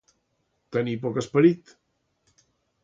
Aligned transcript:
Tenir 0.77 0.95
poc 1.03 1.21
esperit. 1.23 1.77